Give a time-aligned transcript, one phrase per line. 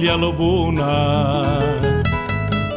[0.00, 1.42] Tropilha lobuna.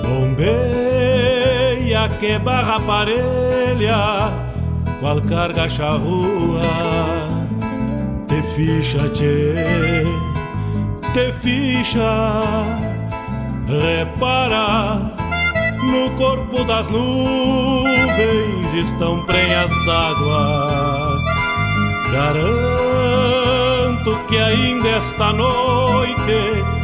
[0.02, 4.30] Bombeia que barra parelha,
[5.00, 6.62] qual carga charrua.
[8.28, 9.10] Te ficha,
[11.14, 12.42] te ficha,
[13.68, 15.00] repara.
[15.84, 21.20] No corpo das nuvens estão prenhas d'água
[22.14, 26.64] Garanto que ainda esta noite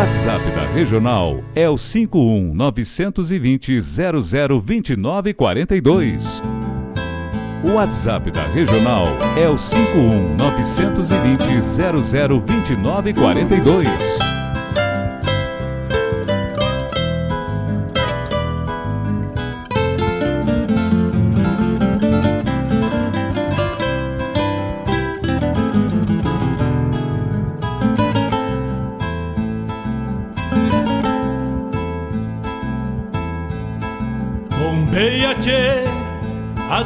[0.00, 6.42] WhatsApp da Regional é o 51 920 002942.
[7.62, 14.29] O WhatsApp da Regional é o 51 920 002942.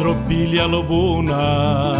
[0.00, 1.92] tropilha lobuna.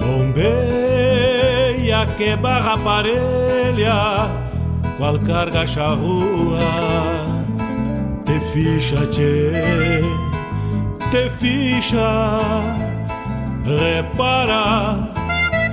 [0.00, 4.30] Bombeia que barra parelha,
[4.96, 6.60] qual carga charrua.
[8.24, 9.52] Te ficha, tchê,
[11.10, 12.38] te ficha,
[13.64, 15.10] repara.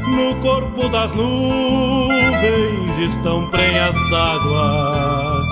[0.07, 5.43] No corpo das nuvens estão prenhas d'água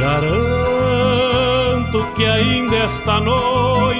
[0.00, 3.99] Garanto que ainda esta noite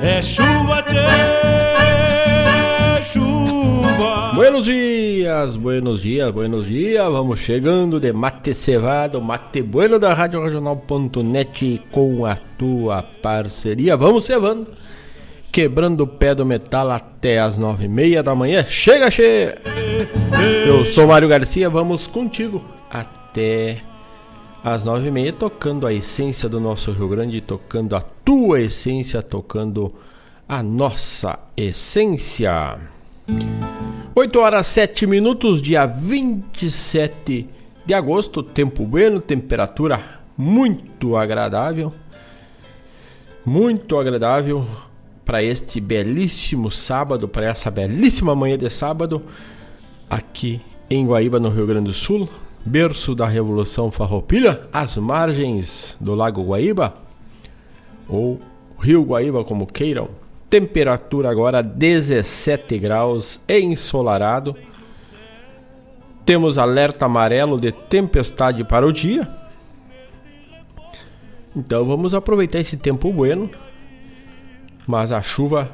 [0.00, 0.98] É chuva, tchê,
[3.04, 4.32] chuva.
[4.34, 7.10] Buenos dias, buenos dias, buenos dias.
[7.10, 13.96] Vamos chegando de mate cevado, mate bueno da Rádio Regional.net com a tua parceria.
[13.96, 14.68] Vamos cevando,
[15.50, 18.62] quebrando o pé do metal até as nove e meia da manhã.
[18.68, 19.58] Chega, chega!
[20.66, 23.82] Eu sou Mário Garcia, vamos contigo até
[24.66, 29.22] às nove e meia, tocando a essência do nosso Rio Grande, tocando a tua essência,
[29.22, 29.94] tocando
[30.48, 32.76] a nossa essência.
[34.12, 37.48] 8 horas 7 minutos, dia 27
[37.86, 41.94] de agosto, tempo bueno, temperatura muito agradável.
[43.44, 44.66] Muito agradável
[45.24, 49.22] para este belíssimo sábado, para essa belíssima manhã de sábado,
[50.10, 50.60] aqui
[50.90, 52.28] em Guaíba, no Rio Grande do Sul
[52.66, 56.94] berço da Revolução Farroupilha, às margens do Lago Guaíba,
[58.08, 58.40] ou
[58.80, 60.08] Rio Guaíba, como queiram.
[60.50, 64.56] Temperatura agora 17 graus, ensolarado.
[66.24, 69.28] Temos alerta amarelo de tempestade para o dia.
[71.54, 73.48] Então vamos aproveitar esse tempo bueno.
[74.86, 75.70] Mas a chuva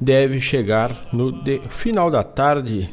[0.00, 2.88] deve chegar no final da tarde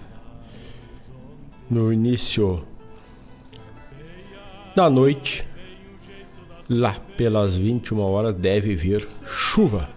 [1.69, 2.63] no início
[4.75, 5.43] da noite,
[6.69, 9.89] lá pelas 21 horas, deve vir chuva.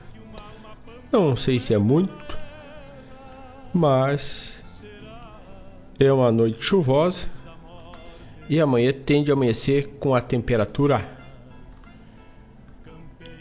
[1.10, 2.38] Não sei se é muito,
[3.72, 4.62] mas
[5.98, 7.26] é uma noite chuvosa
[8.48, 11.08] e amanhã tende a amanhecer com a temperatura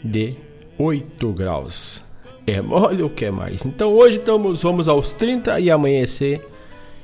[0.02, 0.36] de
[0.78, 2.04] 8 graus.
[2.46, 3.64] É mole o que é mais?
[3.64, 6.46] Então hoje estamos, vamos aos 30 e amanhecer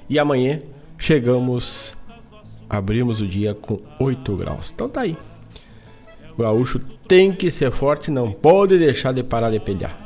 [0.08, 0.60] e amanhã
[0.98, 1.94] chegamos,
[2.68, 4.70] abrimos o dia com 8 graus.
[4.74, 5.16] Então tá aí.
[6.36, 10.00] O gaúcho tem que ser forte, não pode deixar de parar de pelear.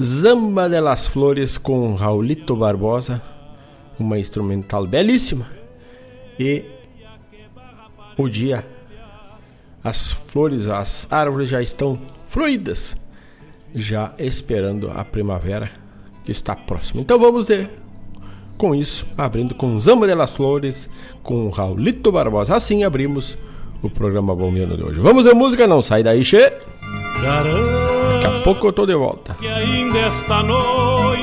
[0.00, 3.22] Zamba de las Flores com Raulito Barbosa,
[3.98, 5.46] uma instrumental belíssima.
[6.38, 6.64] E
[8.16, 8.66] o dia,
[9.84, 12.96] as flores, as árvores já estão fluídas,
[13.74, 15.70] já esperando a primavera
[16.24, 17.00] que está próxima.
[17.00, 17.68] Então vamos ver
[18.56, 20.88] com isso, abrindo com Zamba de las Flores,
[21.22, 22.56] com Raulito Barbosa.
[22.56, 23.36] Assim abrimos
[23.82, 25.00] o programa Bombeando de hoje.
[25.00, 26.50] Vamos ver música, não sai daí, che.
[27.22, 27.71] Daqui a
[28.42, 29.34] pouco eu tô de volta.
[29.34, 31.22] Que ainda esta noite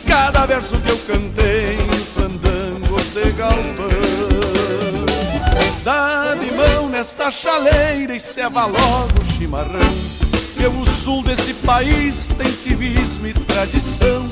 [0.11, 3.87] cada verso que eu cantei nos fandangos de galpão.
[5.85, 9.95] Dá de mão nesta chaleira e ceva logo o chimarrão,
[10.57, 14.27] que o sul desse país tem civismo e tradição.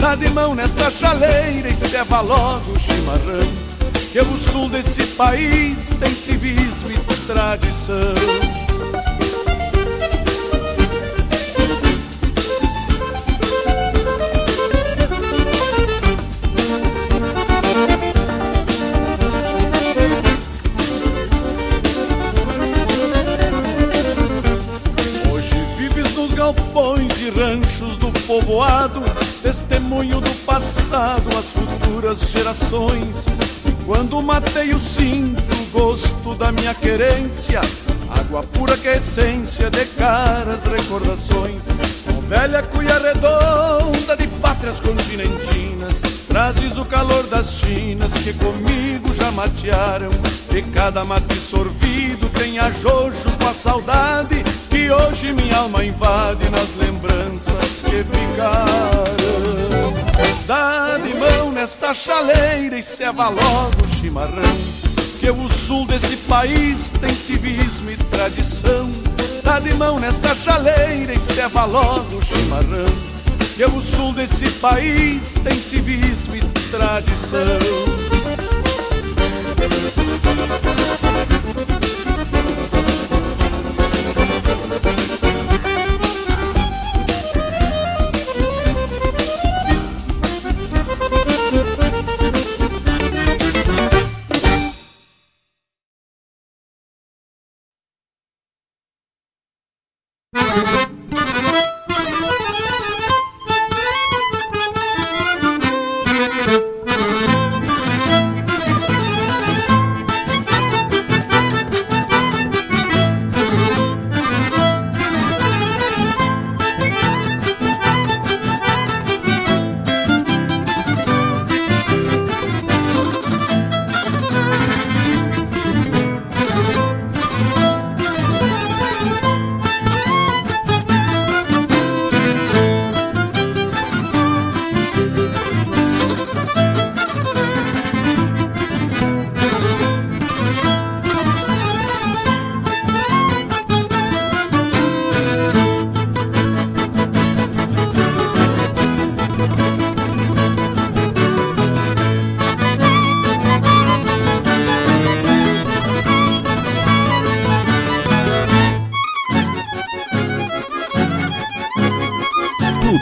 [0.00, 3.52] Dá de mão nessa chaleira e ceva logo o chimarrão.
[4.10, 8.69] Que o sul desse país tem civismo e tradição
[28.30, 29.02] povoado,
[29.42, 33.26] testemunho do passado às futuras gerações.
[33.84, 37.60] Quando matei o sinto o gosto da minha querência,
[38.08, 41.70] água pura que é essência de caras recordações.
[42.16, 49.32] Ó velha cuia redonda de pátrias continentinas, trazes o calor das chinas que comigo já
[49.32, 50.10] matearam.
[50.48, 54.44] De cada mate sorvido tem a jojo com a saudade
[54.90, 59.94] que hoje minha alma invade nas lembranças que ficaram.
[60.48, 64.56] Dá de mão nesta chaleira e ceva logo o chimarrão,
[65.20, 68.90] que o sul desse país tem civismo e tradição.
[69.44, 72.92] Dá de mão nesta chaleira e ceva logo o chimarrão,
[73.56, 77.99] que o sul desse país tem civismo e tradição.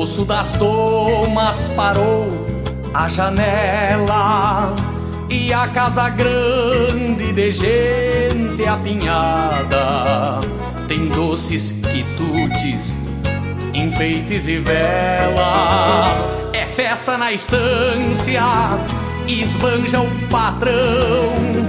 [0.00, 2.26] moço das domas parou
[2.94, 4.74] a janela
[5.28, 10.40] e a casa grande de gente apinhada
[10.88, 12.96] tem doces quitutes,
[13.74, 16.30] enfeites e velas.
[16.54, 18.42] É festa na estância,
[19.28, 21.68] esbanja o patrão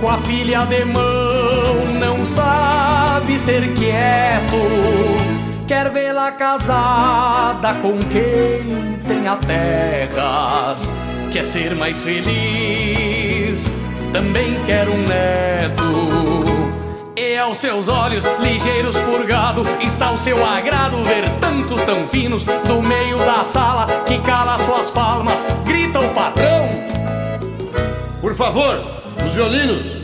[0.00, 9.36] com a filha de mão, não sabe ser quieto quer vê-la casada com quem tenha
[9.36, 10.92] terras,
[11.32, 13.72] quer ser mais feliz,
[14.12, 16.42] também quer um neto.
[17.16, 22.44] E aos seus olhos ligeiros por gado está o seu agrado ver tantos tão finos
[22.44, 26.68] do meio da sala que cala suas palmas, grita o patrão.
[28.20, 28.82] Por favor,
[29.24, 30.01] os violinos.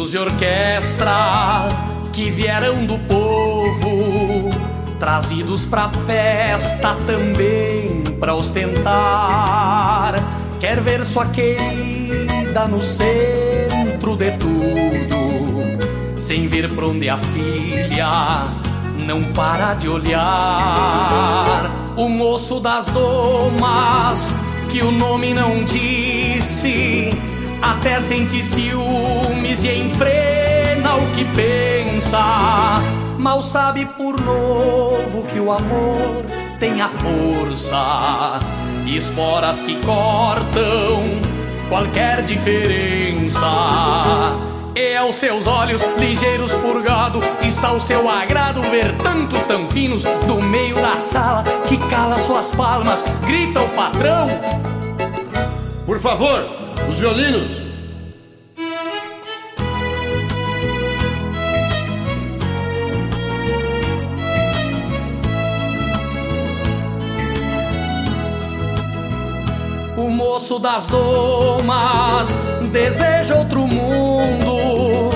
[0.00, 1.68] Violinos e orquestra
[2.12, 4.50] que vieram do povo,
[4.98, 10.14] trazidos pra festa também pra ostentar.
[10.58, 18.46] Quer ver sua querida no centro de tudo, sem ver pra onde a filha
[19.06, 21.70] não para de olhar.
[21.96, 24.34] O moço das domas,
[24.68, 27.10] que o nome não disse,
[27.62, 32.80] até sente ciúmes e enfrena o que pensa.
[33.18, 36.24] Mal sabe por novo que o amor
[36.58, 38.38] tem a força,
[38.86, 41.02] esporas que cortam
[41.68, 43.46] qualquer diferença.
[44.74, 50.04] E aos seus olhos ligeiros por gado está o seu agrado ver tantos tão finos
[50.04, 54.28] do meio da sala que cala suas palmas, grita o patrão.
[55.86, 57.60] Por favor, os violinos.
[69.96, 72.40] O moço das domas
[72.72, 75.10] deseja outro mundo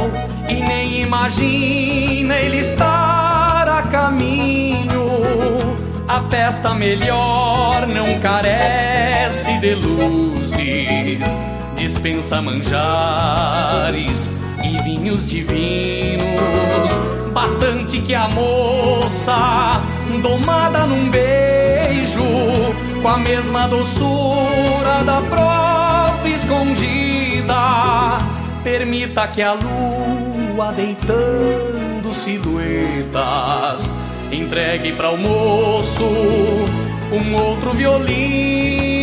[0.48, 5.04] e nem imagina ele estar a caminho.
[6.06, 11.26] A festa melhor não carece de luzes,
[11.76, 14.30] dispensa manjares
[14.62, 16.24] e vinhos divinos.
[17.32, 19.82] Bastante que a moça,
[20.22, 22.22] domada num beijo,
[23.02, 28.18] com a mesma doçura da prova escondida,
[28.62, 33.92] permita que a lua deitando silhuetas
[34.30, 36.04] entregue para o moço
[37.12, 38.93] um outro violino,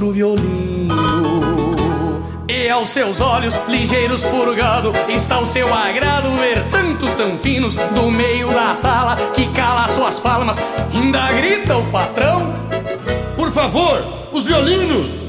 [0.00, 0.94] outro violino.
[2.48, 7.74] E aos seus olhos ligeiros por gado está o seu agrado ver tantos tão finos
[7.74, 10.56] do meio da sala que cala suas palmas,
[10.92, 12.52] ainda grita o patrão.
[13.36, 15.19] Por favor, os violinos.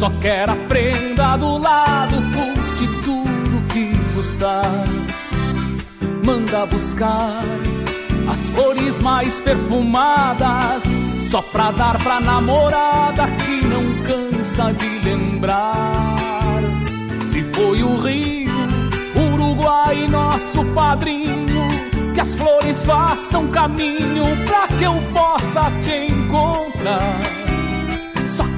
[0.00, 4.64] Só quer a prenda do lado, custe tudo que custar.
[6.24, 7.42] Manda buscar
[8.30, 10.84] as flores mais perfumadas,
[11.18, 16.16] só pra dar pra namorada que não cansa de lembrar.
[17.22, 18.50] Se foi o Rio,
[19.32, 21.68] Uruguai, nosso padrinho
[22.14, 27.39] que as flores façam caminho pra que eu possa te encontrar.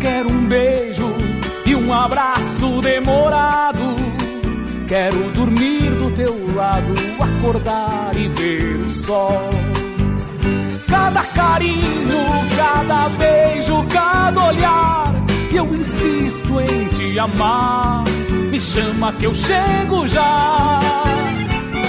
[0.03, 1.15] Quero um beijo
[1.65, 3.95] e um abraço demorado.
[4.88, 9.49] Quero dormir do teu lado, acordar e ver o sol.
[10.88, 12.19] Cada carinho,
[12.57, 15.15] cada beijo, cada olhar,
[15.55, 18.03] eu insisto em te amar.
[18.51, 20.81] Me chama que eu chego já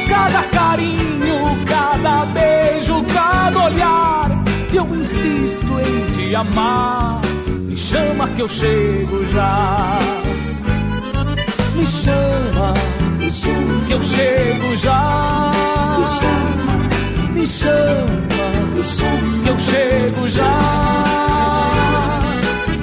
[0.07, 4.43] cada carinho, cada beijo, cada olhar.
[4.71, 7.32] Eu insisto em te amar.
[7.93, 9.99] Me chama que eu chego já.
[11.75, 12.73] Me chama,
[13.19, 15.51] me chama que eu chego já.
[15.99, 16.73] Me chama,
[17.33, 20.59] me chama, me chama que eu chego já.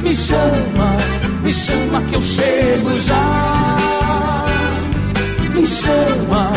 [0.04, 0.96] Me chama,
[1.42, 4.46] me chama que eu chego já.
[5.52, 6.52] Me chama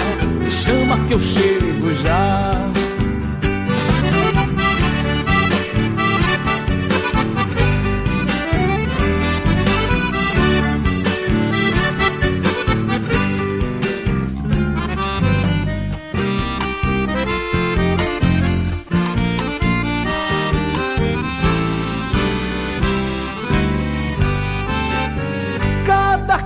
[0.51, 2.82] chama que eu chego já.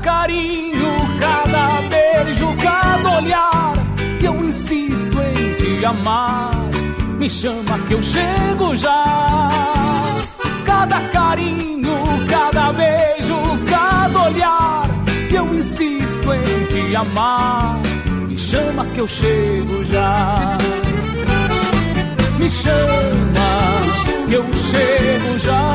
[0.08, 3.74] carinho, cada beijo, cada olhar.
[4.22, 6.52] E eu insisto em te amar.
[7.20, 9.50] Me chama que eu chego já.
[10.66, 11.98] Cada carinho,
[12.30, 13.38] cada beijo,
[13.70, 14.84] cada olhar.
[15.30, 17.78] E eu insisto em te amar.
[18.30, 20.58] Me chama que eu chego já.
[22.40, 23.50] Me chama,
[24.30, 25.68] que eu chego já.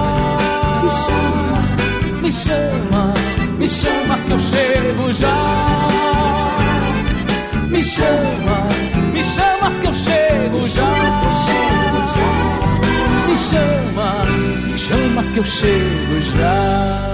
[0.82, 5.88] Me chama, me chama me chama que eu chego já.
[7.68, 8.58] Me chama,
[9.12, 10.90] me chama que eu chego já.
[13.28, 14.24] Me chama,
[14.66, 17.12] me chama que eu chego já.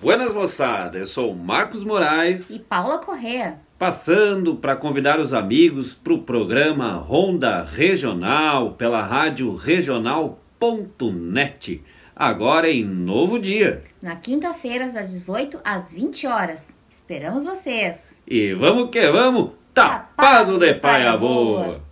[0.00, 6.12] Buenas moçada, eu sou Marcos Moraes e Paula Correa passando para convidar os amigos para
[6.12, 10.22] o programa Ronda Regional pela rádio regional.net.
[12.14, 13.82] Agora em novo dia.
[14.00, 16.78] Na quinta-feira, das 18 às 20 horas.
[16.88, 18.00] Esperamos vocês.
[18.24, 21.64] E vamos que vamos, tapado, tapado de paia boa.
[21.64, 21.91] boa.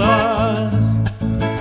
[0.00, 1.00] Elas?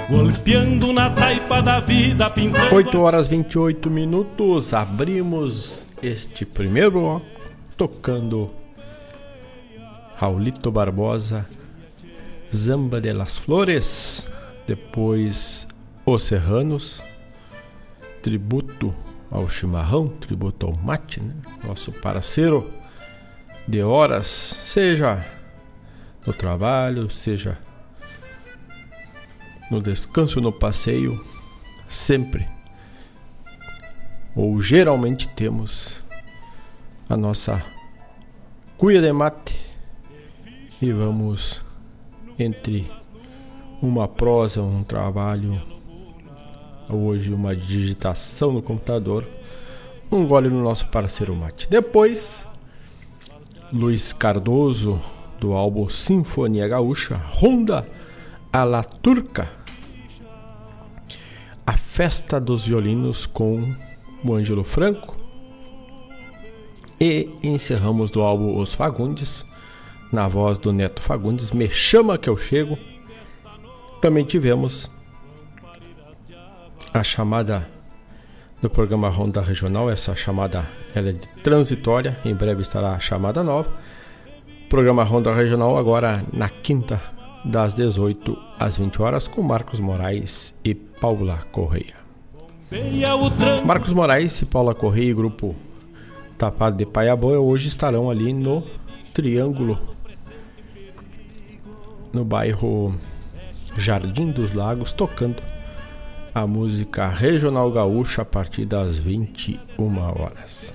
[0.10, 2.76] Golpeando na taipa da vida, pintando.
[2.76, 7.22] 8 horas 28 minutos, abrimos este primeiro
[7.78, 8.52] tocando
[10.16, 11.46] Raulito Barbosa,
[12.54, 14.28] Zamba de las Flores,
[14.68, 15.68] depois
[16.06, 17.02] Os Serranos,
[18.22, 18.94] tributo
[19.32, 21.36] ao chimarrão, tributo ao mate, né?
[21.64, 22.70] nosso parceiro
[23.68, 25.24] de horas, seja
[26.26, 27.58] no trabalho, seja
[29.70, 31.24] no descanso, no passeio,
[31.88, 32.60] sempre
[34.36, 36.00] ou geralmente temos
[37.10, 37.62] a nossa
[38.78, 39.60] cuia de mate
[40.82, 41.62] e vamos
[42.38, 42.90] entre
[43.82, 45.62] uma prosa, um trabalho,
[46.90, 49.28] hoje uma digitação no computador,
[50.10, 51.70] um gole no nosso parceiro mate.
[51.70, 52.48] Depois
[53.74, 55.02] Luiz Cardoso,
[55.38, 57.86] do álbum Sinfonia Gaúcha, Ronda
[58.54, 59.59] a la Turca.
[61.70, 63.76] A Festa dos Violinos com
[64.26, 65.16] o Ângelo Franco.
[67.00, 69.46] E encerramos do álbum Os Fagundes,
[70.12, 72.76] na voz do Neto Fagundes, Me Chama Que Eu Chego.
[74.02, 74.90] Também tivemos
[76.92, 77.70] a chamada
[78.60, 79.92] do programa Ronda Regional.
[79.92, 83.72] Essa chamada ela é transitória, em breve estará a chamada nova.
[84.70, 87.00] Programa Ronda Regional agora na quinta,
[87.46, 92.00] das 18 às 20 horas, com Marcos Moraes e Paula Correia.
[93.66, 95.56] Marcos Moraes e Paula Correia e grupo
[96.40, 98.64] Tapado de Paiaboa hoje estarão ali no
[99.14, 99.78] Triângulo,
[102.14, 102.96] no bairro
[103.78, 105.44] Jardim dos Lagos, tocando
[106.34, 110.74] a música regional gaúcha a partir das 21 horas.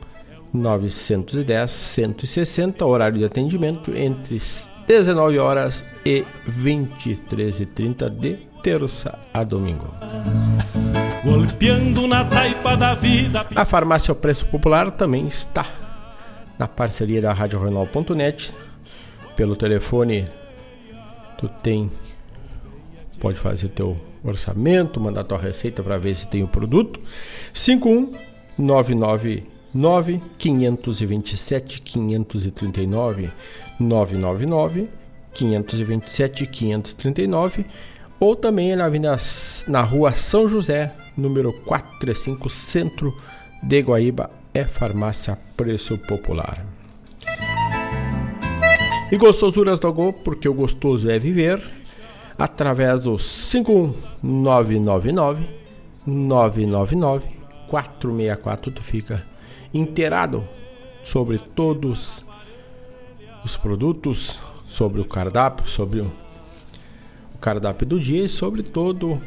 [0.54, 4.40] 910 160, horário de atendimento entre
[4.88, 9.94] 19 horas e 23h30 de terça a domingo.
[11.24, 13.46] Golpeando na taipa da vida.
[13.54, 15.68] A farmácia Preço Popular também está
[16.58, 18.54] na parceria da Rádio Jornal.net.
[19.36, 20.30] Pelo telefone,
[21.38, 21.92] tu tem
[23.20, 27.00] pode fazer teu orçamento, mandar tua receita para ver se tem o produto.
[27.54, 29.44] 51999
[30.38, 33.30] 527 539
[33.80, 34.88] 999
[35.34, 37.66] 527 539
[38.20, 39.18] ou também na, avenida,
[39.68, 43.12] na rua São José, número 435, centro
[43.62, 46.66] de Guaíba, é farmácia Preço Popular.
[49.12, 51.62] E gostosuras do Go, porque o gostoso é viver,
[52.38, 55.64] através do 51999
[56.06, 57.28] 999
[57.68, 59.26] 464 tu fica
[59.74, 60.48] inteirado
[61.04, 62.26] sobre todos
[63.44, 66.12] os produtos, sobre o cardápio, sobre o
[67.44, 69.22] cardápio do dia e sobre todo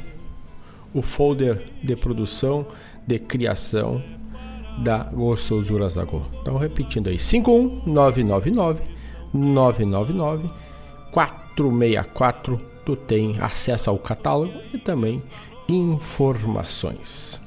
[0.95, 2.67] o folder de produção,
[3.07, 4.03] de criação
[4.79, 6.25] da Gostosuras da Go.
[6.41, 8.81] Então repetindo aí, 51999
[9.35, 10.49] 999
[11.13, 15.23] 464 tu tem acesso ao catálogo e também
[15.69, 17.39] informações.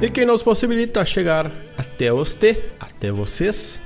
[0.00, 3.80] E quem nos possibilita chegar até você, até vocês,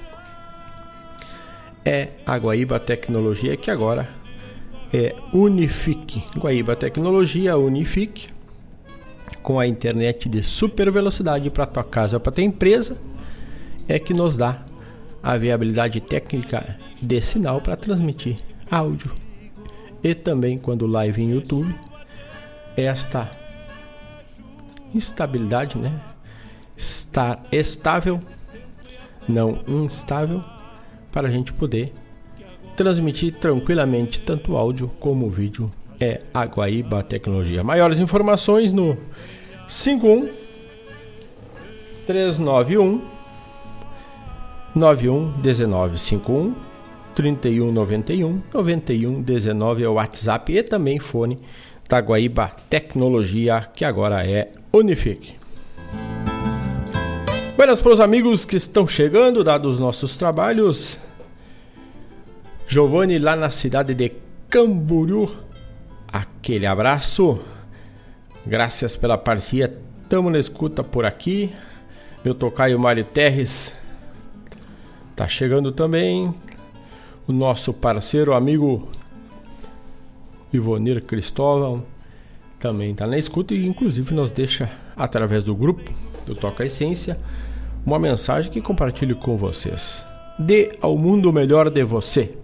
[1.84, 4.08] é a Guaíba Tecnologia, que agora
[4.92, 6.22] é Unifique.
[6.36, 8.28] Guaíba Tecnologia Unifique,
[9.42, 12.98] com a internet de super velocidade para tua casa ou para tua empresa,
[13.88, 14.62] é que nos dá
[15.22, 18.38] a viabilidade técnica de sinal para transmitir
[18.70, 19.12] áudio.
[20.02, 21.74] E também quando live em YouTube,
[22.76, 23.30] esta
[24.94, 26.00] instabilidade, né?
[26.76, 28.18] Estar estável,
[29.28, 30.42] não instável,
[31.12, 31.92] para a gente poder
[32.76, 35.70] transmitir tranquilamente tanto áudio como vídeo.
[36.00, 37.62] É a Guaíba Tecnologia.
[37.62, 38.96] Maiores informações no
[39.68, 40.28] 51
[42.06, 43.02] 391
[44.74, 46.54] 91 19 51
[47.14, 51.38] 31 91 91 19 é o WhatsApp e também fone
[51.88, 55.39] da Guaíba Tecnologia, que agora é Unifique.
[57.60, 60.98] Buenas para os amigos que estão chegando, dados os nossos trabalhos.
[62.66, 64.12] Giovanni lá na cidade de
[64.48, 65.30] Camboriú.
[66.10, 67.38] Aquele abraço.
[68.46, 69.78] Graças pela parceria.
[70.08, 71.52] Tamo na escuta por aqui.
[72.24, 73.78] Meu tocaio Mário Terres
[75.14, 76.34] tá chegando também.
[77.28, 78.88] O nosso parceiro, amigo
[80.50, 81.84] Ivonir Cristóvão
[82.58, 85.92] também tá na escuta e inclusive nos deixa através do grupo
[86.26, 87.18] do Toca Essência
[87.84, 90.06] uma mensagem que compartilho com vocês.
[90.38, 92.34] Dê ao mundo o melhor de você.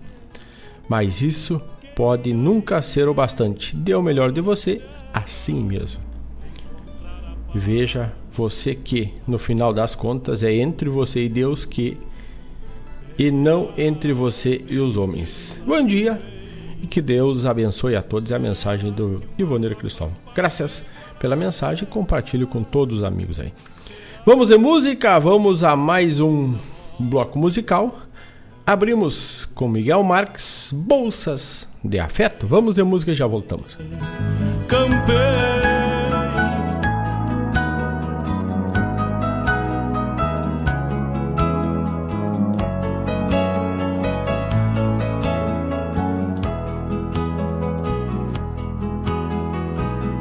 [0.89, 1.61] Mas isso
[1.95, 3.75] pode nunca ser o bastante.
[3.75, 4.83] Dê o melhor de você
[5.13, 6.01] assim mesmo.
[7.55, 11.97] Veja você que, no final das contas, é entre você e Deus que
[13.19, 15.63] e não entre você e os homens.
[15.67, 16.21] Bom dia
[16.83, 18.31] e que Deus abençoe a todos.
[18.31, 20.15] É a mensagem do Ivonir Cristóvão.
[20.35, 20.85] Graças
[21.19, 23.53] pela mensagem compartilhe com todos os amigos aí.
[24.27, 26.57] Vamos de música, vamos a mais um
[26.99, 27.95] bloco musical.
[28.67, 32.45] Abrimos com Miguel Marques, Bolsas de Afeto.
[32.45, 33.79] Vamos de música e já voltamos.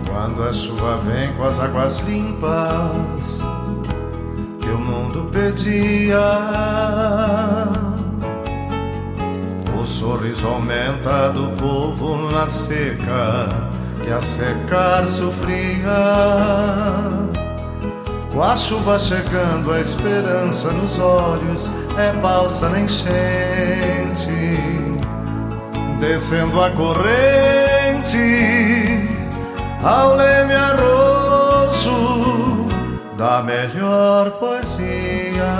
[0.08, 3.65] Quando a chuva vem com as águas limpas
[5.16, 6.20] que o mundo pedia,
[9.80, 13.72] o sorriso aumenta do povo na seca
[14.04, 15.90] que a secar sofria.
[18.32, 24.30] Com a chuva chegando, a esperança nos olhos é balsa na enchente,
[26.02, 28.18] descendo a corrente
[29.82, 31.15] ao leme arroxo
[33.18, 35.56] da melhor poesia.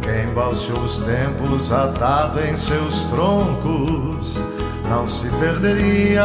[0.00, 4.42] Quem balseou os tempos atado em seus troncos
[4.88, 6.24] não se perderia.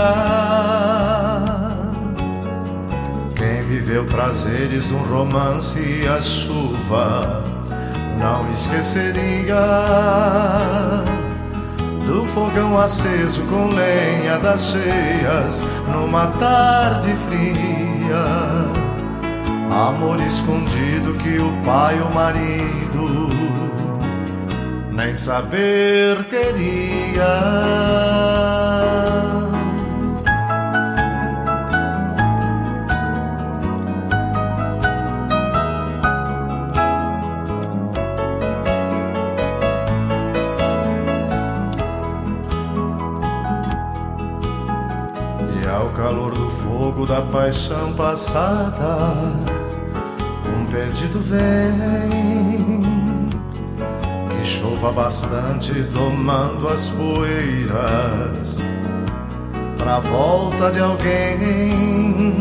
[3.35, 7.43] Quem viveu prazeres de um romance e a chuva
[8.19, 9.57] não esqueceria
[12.07, 18.25] do fogão aceso com lenha das cheias numa tarde fria.
[19.69, 23.29] Amor escondido que o pai ou marido
[24.89, 27.27] nem saber queria.
[46.97, 49.13] Fogo da paixão passada,
[50.47, 52.81] um perdido vem.
[54.29, 58.63] Que chova bastante, domando as poeiras,
[59.77, 62.33] pra volta de alguém.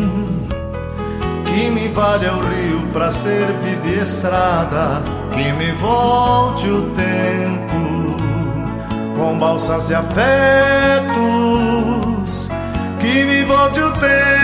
[1.44, 5.02] Que me valha o rio pra servir de estrada,
[5.34, 8.16] que me volte o tempo
[9.16, 11.26] com balsas de afetos
[12.98, 14.35] que me volte o tempo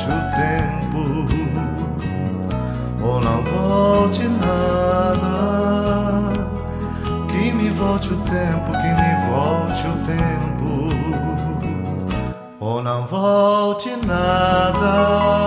[0.00, 1.00] volte o tempo
[3.04, 5.34] ou não volte nada.
[7.28, 10.88] Que me volte o tempo, que me volte o tempo
[12.58, 15.40] ou não volte nada.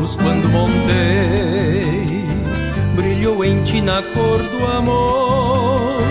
[0.00, 2.24] Luz quando montei
[2.96, 6.02] brilhou em ti na cor do amor,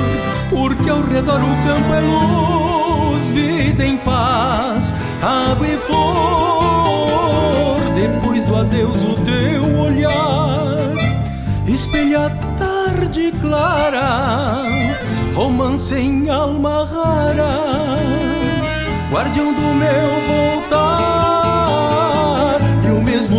[0.50, 7.82] porque ao redor o campo é luz, vida em paz, água e flor.
[7.96, 10.94] Depois do adeus, o teu olhar
[11.68, 14.64] espelha a tarde clara,
[15.34, 17.58] romance em alma rara,
[19.12, 20.19] guardião do meu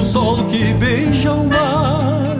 [0.00, 2.38] mesmo sol que beija o mar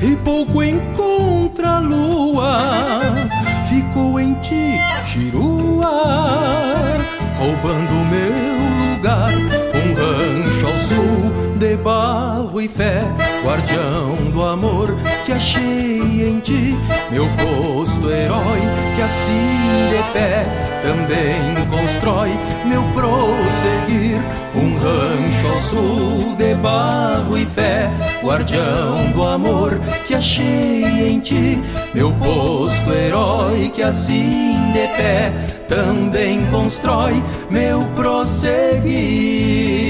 [0.00, 3.28] e pouco encontra a lua,
[3.68, 5.90] ficou em ti, Chirua,
[7.38, 8.47] roubando meu
[11.68, 13.02] de barro e fé,
[13.44, 14.88] guardião do amor
[15.26, 16.74] que achei em ti,
[17.10, 18.60] meu posto herói
[18.96, 20.46] que assim de pé
[20.80, 22.30] também constrói
[22.64, 24.16] meu prosseguir,
[24.54, 27.90] um rancho ao sul de barro e fé,
[28.22, 31.62] guardião do amor que achei em ti,
[31.94, 35.30] meu posto herói que assim de pé
[35.68, 39.87] também constrói meu prosseguir.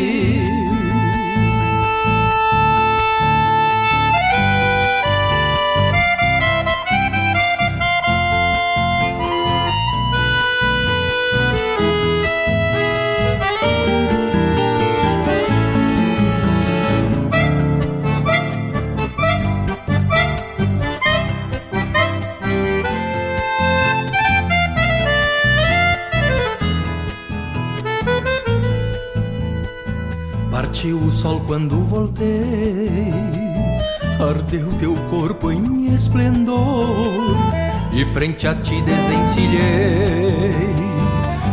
[30.87, 33.13] O sol quando voltei.
[34.21, 37.37] Ardeu teu corpo em esplendor
[37.93, 40.55] e frente a ti desencilhei.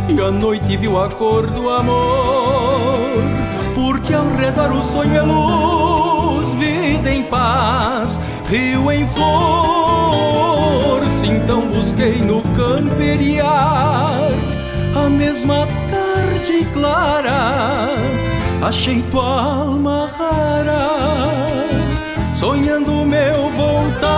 [0.08, 3.20] E a noite viu a cor do amor,
[3.74, 9.96] porque ao redor o sonho é luz, vida em paz, rio em flor.
[11.24, 14.30] Então busquei no camperiar
[14.94, 17.96] a mesma tarde clara,
[18.66, 20.88] achei tua alma rara,
[22.34, 24.16] sonhando meu voltar.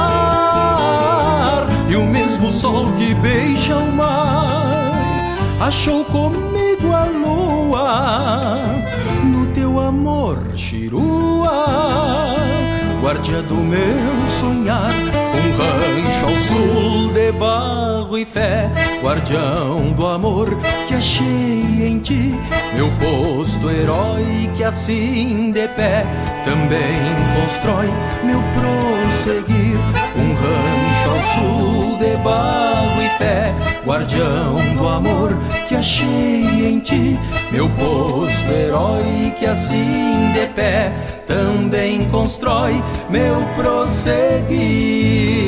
[1.87, 4.95] E o mesmo sol que beija o mar
[5.61, 8.63] achou comigo a lua.
[9.23, 11.67] No teu amor, chirua,
[13.03, 14.91] guardia do meu sonhar,
[15.59, 18.71] rancho ao sul de barro e fé,
[19.03, 20.49] guardião do amor
[20.87, 22.33] que achei em ti,
[22.75, 26.05] meu posto herói que assim de pé
[26.45, 26.99] também
[27.41, 27.89] constrói
[28.23, 29.79] meu prosseguir,
[30.17, 33.53] um rancho ao sul de barro e fé,
[33.85, 35.37] guardião do amor
[35.69, 37.19] que achei em ti,
[37.51, 40.93] meu posto herói que assim de pé
[41.27, 45.48] também constrói meu prosseguir.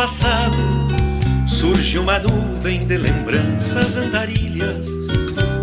[0.00, 0.56] Passado
[1.46, 4.88] surge uma nuvem de lembranças andarilhas,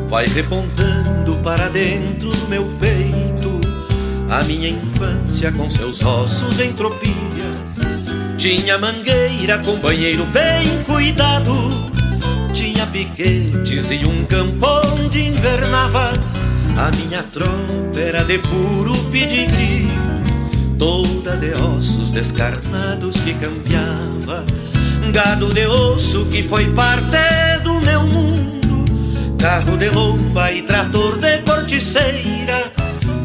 [0.07, 3.59] vai repontando para dentro do meu peito
[4.29, 7.79] a minha infância com seus ossos em tropilhas.
[8.37, 11.51] Tinha mangueira com banheiro bem cuidado,
[12.53, 16.13] tinha piquetes e um campo onde invernava.
[16.77, 20.16] A minha tropa era de puro pedigree
[20.77, 24.45] toda de ossos descarnados que campeava,
[25.11, 27.17] gado de osso que foi parte
[27.63, 28.85] do meu mundo,
[29.37, 32.71] carro de lomba e trator de corticeira,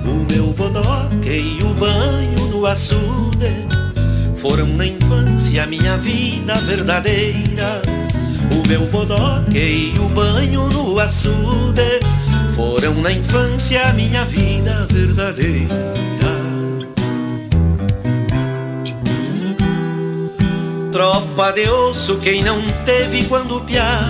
[0.04, 3.66] o meu bodoque e o banho no açude
[4.36, 7.82] foram na infância minha vida verdadeira.
[8.52, 12.00] O meu bodoque e o banho no açude
[12.56, 16.01] foram na infância minha vida verdadeira.
[21.02, 24.08] Tropa de osso, quem não teve quando piá,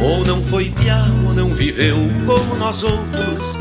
[0.00, 3.56] ou não foi piá, ou não viveu como nós outros.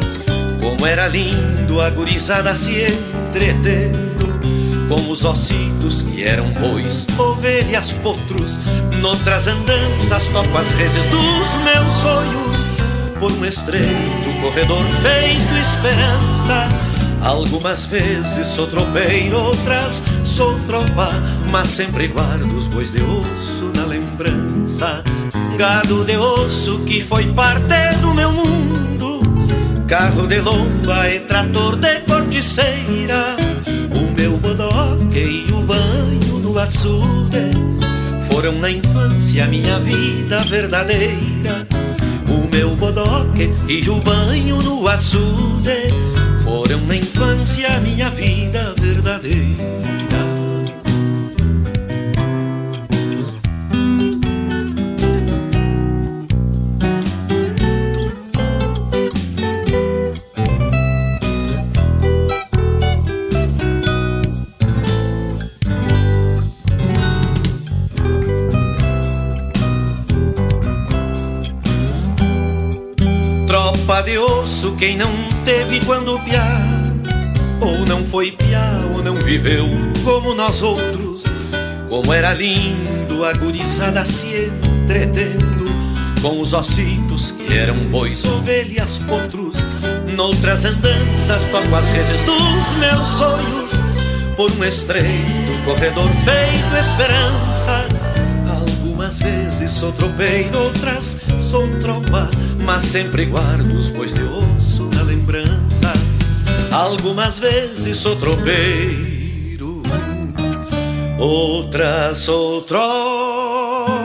[0.61, 4.39] Como era lindo a gurizada se entretendo,
[4.87, 8.59] com os ossitos que eram bois, ovelhas, potros.
[9.01, 12.65] Noutras andanças toco as reses dos meus sonhos,
[13.19, 16.69] por um estreito corredor feito esperança.
[17.23, 20.03] Algumas vezes sou tropeiro, outras
[20.37, 21.09] sou tropa,
[21.51, 25.03] mas sempre guardo os bois de osso na lembrança.
[25.57, 29.21] Gado de osso que foi parte do meu mundo,
[29.87, 33.35] carro de lomba e trator de corticeira.
[33.89, 37.49] O meu bodoque e o banho do açude
[38.29, 41.67] foram na infância minha vida verdadeira.
[42.29, 45.89] O meu bodoque e o banho no açude
[46.43, 49.96] foram na infância minha vida verdadeira.
[74.77, 75.11] Quem não
[75.43, 76.61] teve quando piá,
[77.59, 79.65] ou não foi piá, ou não viveu
[80.03, 81.23] como nós outros.
[81.89, 84.51] Como era lindo a gurizada se
[84.83, 85.65] entretendo
[86.21, 89.57] com os ossitos que eram bois, ovelhas, potros.
[90.15, 93.73] Noutras andanças toco as reses dos meus sonhos
[94.35, 97.87] por um estreito corredor feito esperança.
[98.47, 102.29] Algumas vezes sou tropeiro, outras sou tropa,
[102.63, 104.66] mas sempre guardo os bois de osso
[105.27, 105.93] lembrança.
[106.71, 109.83] Algumas vezes sou tropeiro,
[111.19, 113.97] outras sou tropa,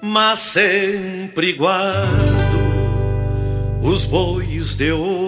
[0.00, 2.08] mas sempre guardo
[3.82, 5.27] os bois de osso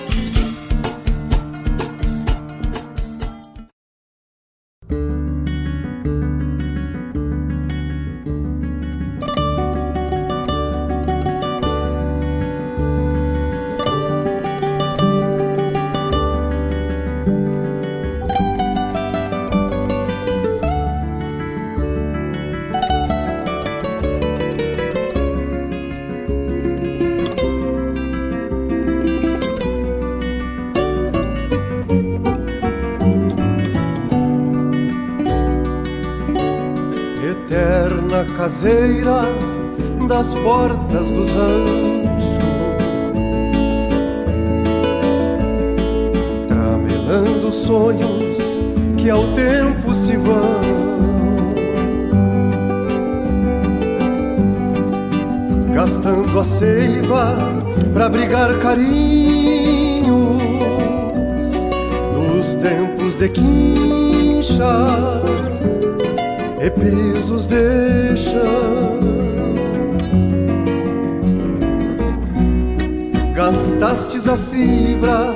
[74.21, 75.35] Gastastes a fibra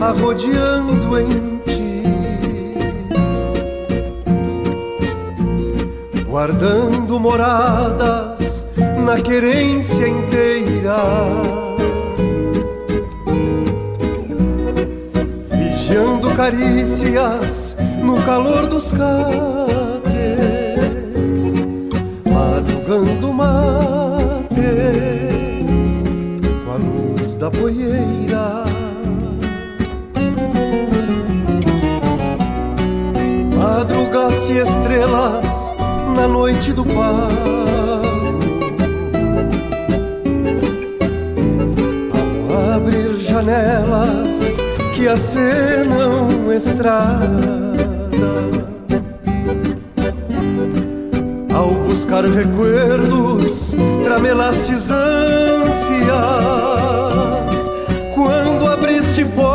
[0.00, 2.02] arrodeando em ti,
[6.28, 8.64] guardando moradas
[9.04, 10.96] na querência inteira.
[15.50, 20.12] Vigiando carícias no calor dos catres,
[22.30, 24.01] madrugando mates
[36.32, 36.96] noite do pago,
[42.48, 44.56] ao abrir janelas
[44.94, 47.62] que acenam estrada.
[51.54, 56.12] Ao buscar recuerdos, tramelastes ânsias.
[58.14, 59.52] Quando abriste portas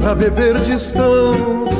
[0.00, 1.75] pra beber distância.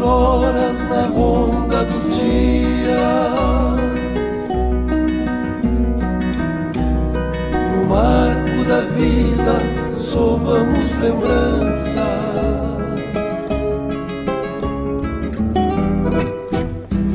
[0.00, 2.92] Auroras na ronda dos dias.
[7.72, 12.02] No marco da vida sovamos lembranças.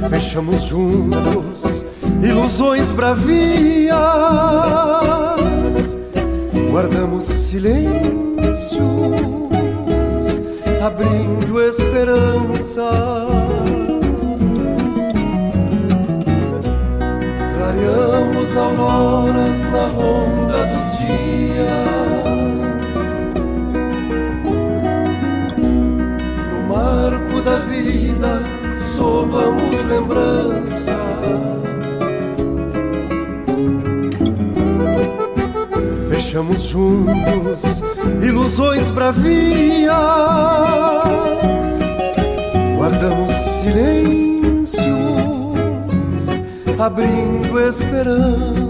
[0.09, 1.83] Fechamos juntos
[2.21, 3.97] ilusões bravias,
[6.71, 8.81] guardamos silêncios,
[10.87, 12.89] abrindo esperança.
[17.55, 21.97] Clareamos auroras na ronda dos dias.
[26.51, 28.41] No marco da vida,
[28.81, 30.95] sovamos lembrança.
[36.09, 37.81] Fechamos juntos
[38.21, 39.91] ilusões bravias,
[42.77, 44.85] guardamos silêncios,
[46.79, 48.66] abrindo esperança.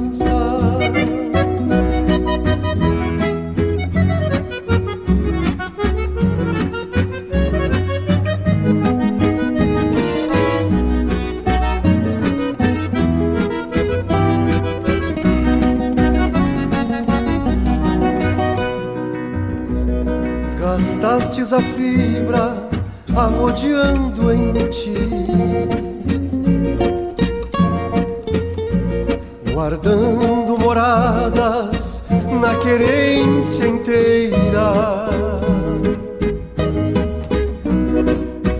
[33.28, 35.10] província inteira.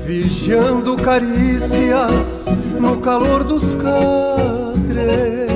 [0.06, 2.46] Vigiando carícias
[2.80, 5.52] no calor dos cadres,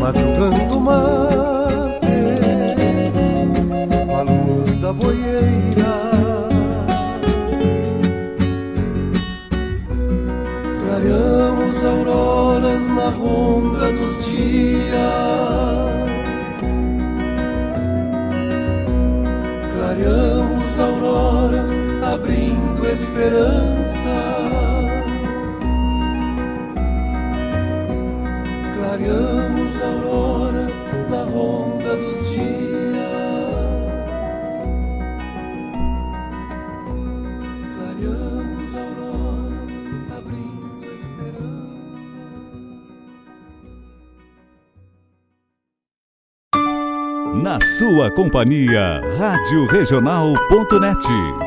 [0.00, 2.10] madrugando mates
[4.16, 5.96] a luz da boieira.
[10.80, 14.25] Clareamos auroras na ronda dos
[20.78, 21.70] auroras
[22.02, 24.16] abrindo esperança.
[28.74, 30.35] Clareamos auroras.
[47.64, 51.45] Sua companhia, Rádio Regional.net.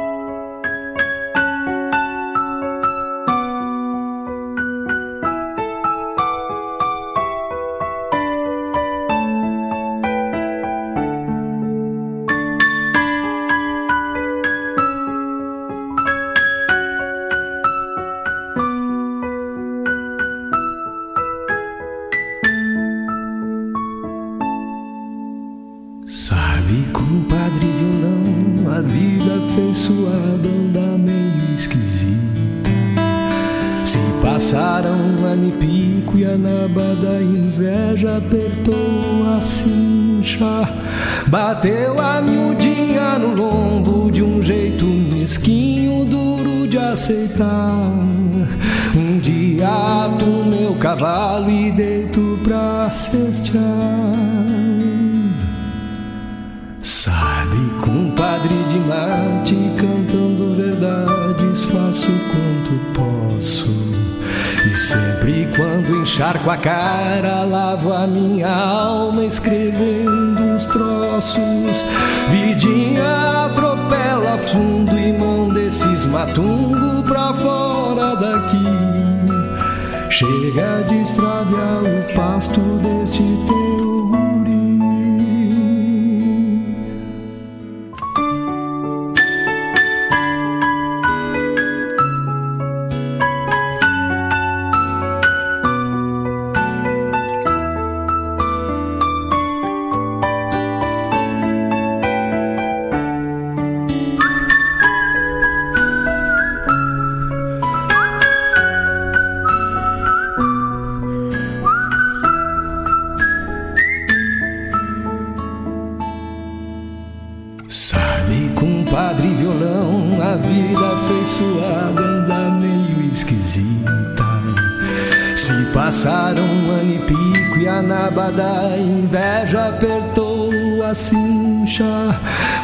[130.90, 131.86] a cincha,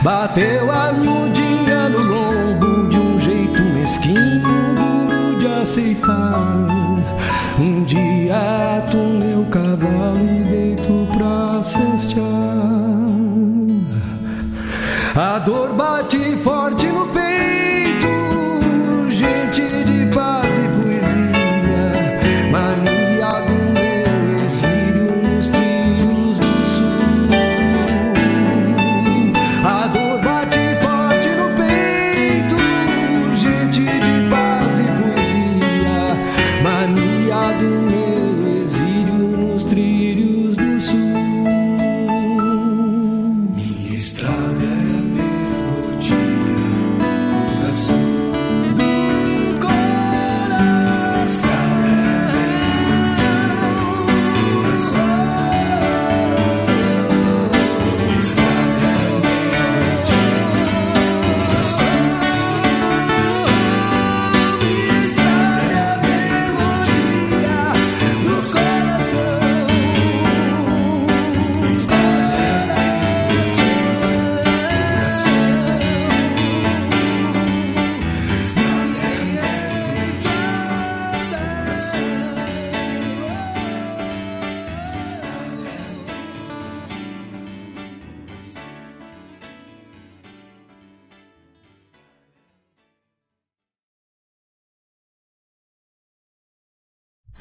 [0.01, 4.41] bateu a miudinha no lombo de um jeito mesquinho,
[4.75, 6.65] duro de aceitar.
[7.59, 12.25] Um dia tu meu cavalo e deito pra cestear.
[15.15, 17.34] A dor bate forte no peito.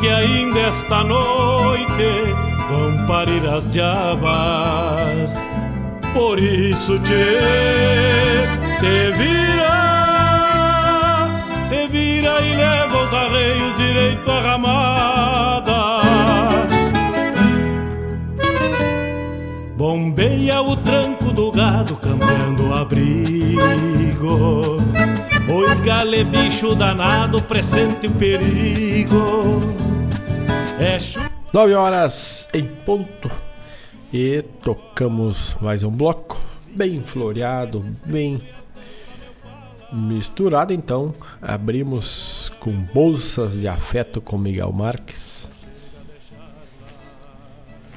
[0.00, 2.34] que ainda esta noite
[2.70, 5.36] vão parir as diabas.
[6.14, 7.12] Por isso te,
[8.80, 9.68] te vira,
[11.68, 16.00] te vira e leva os arreios direito à ramada.
[19.76, 23.20] Bombeia o tranco do gado cambiando o abrigo.
[25.46, 29.89] Oi, gale, bicho danado, presente o perigo.
[30.80, 31.20] É chu...
[31.52, 33.30] 9 horas em ponto.
[34.10, 36.40] E tocamos mais um bloco.
[36.74, 38.40] Bem floreado, bem
[39.92, 40.72] misturado.
[40.72, 41.12] Então,
[41.42, 45.50] abrimos com Bolsas de Afeto com Miguel Marques.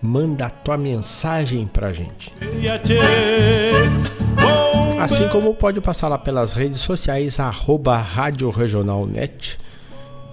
[0.01, 2.33] manda tua mensagem pra gente.
[4.99, 9.59] Assim como pode passar lá pelas redes sociais, arroba Rádio Regional.net,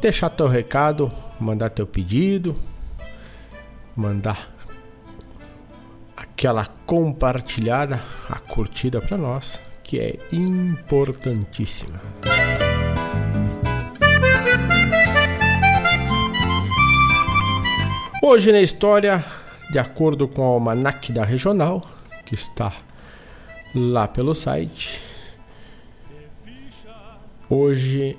[0.04, 2.54] deixar teu recado, mandar teu pedido,
[3.96, 4.54] mandar
[6.14, 11.98] aquela compartilhada, a curtida para nós, que é importantíssima.
[18.22, 19.24] Hoje na história,
[19.70, 21.82] de acordo com o almanac da regional,
[22.26, 22.74] que está
[23.74, 25.00] lá pelo site,
[27.48, 28.18] hoje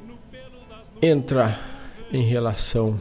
[1.00, 1.75] entra
[2.12, 3.00] em relação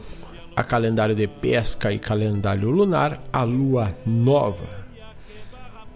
[0.55, 4.67] a calendário de pesca e calendário lunar a lua nova.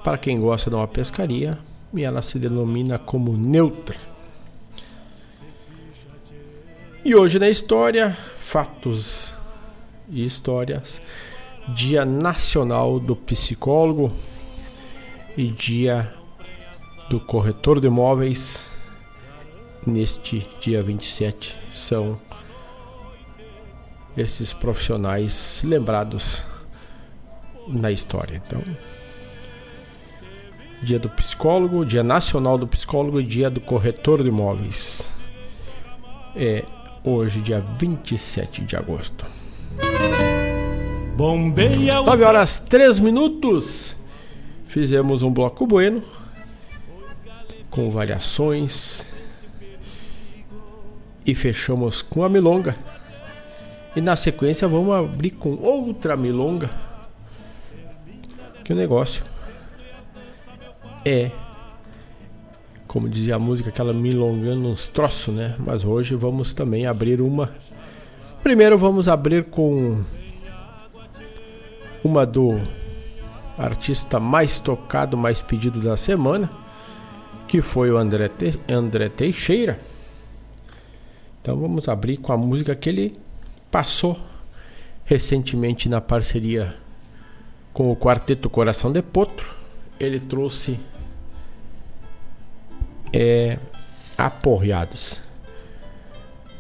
[0.04, 1.58] Para quem gosta de uma pescaria,
[1.94, 3.98] e ela se denomina como neutra.
[7.04, 9.34] E hoje na história, fatos
[10.10, 11.02] e histórias,
[11.70, 14.12] Dia Nacional do Psicólogo
[15.38, 16.14] e Dia
[17.10, 18.66] do Corretor de Imóveis.
[19.86, 22.20] Neste dia 27 são
[24.20, 26.44] esses profissionais lembrados
[27.68, 28.42] na história.
[28.46, 28.62] Então,
[30.82, 35.10] Dia do Psicólogo, Dia Nacional do Psicólogo e Dia do Corretor de Imóveis.
[36.36, 36.64] É
[37.04, 39.26] hoje, dia 27 de agosto.
[41.16, 43.96] Bombeia 9 horas 3 minutos.
[44.66, 46.02] Fizemos um bloco bueno
[47.70, 49.06] com variações
[51.26, 52.76] e fechamos com a milonga.
[53.96, 56.70] E na sequência vamos abrir com outra milonga.
[58.64, 59.24] Que o negócio
[61.06, 61.32] é,
[62.88, 65.56] como dizia a música, aquela milongando uns troços, né?
[65.60, 67.52] Mas hoje vamos também abrir uma.
[68.44, 70.02] Primeiro vamos abrir com
[72.04, 72.60] uma do
[73.58, 76.50] artista mais tocado, mais pedido da semana,
[77.48, 78.60] que foi o André, Te...
[78.68, 79.80] André Teixeira.
[81.42, 83.18] Então vamos abrir com a música que ele
[83.72, 84.18] passou
[85.06, 86.76] recentemente na parceria
[87.74, 89.56] com o Quarteto Coração de Potro.
[90.00, 90.80] Ele trouxe
[93.12, 93.58] é,
[94.18, 95.20] aporreados.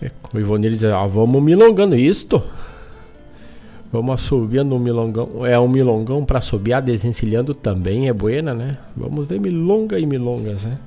[0.01, 2.41] É, o Ivonir diz, ah, vamos milongando isto.
[3.91, 5.45] Vamos assobiando um milongão.
[5.45, 8.77] É um milongão para assobiar, desencilhando também é buena, né?
[8.95, 10.77] Vamos de milonga e milongas, né?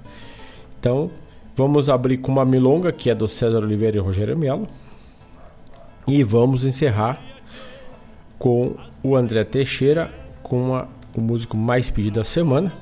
[0.78, 1.10] Então,
[1.56, 4.68] vamos abrir com uma milonga que é do César Oliveira e Rogério Melo.
[6.06, 7.20] E vamos encerrar
[8.38, 10.86] com o André Teixeira, com
[11.16, 12.72] o músico mais pedido da semana.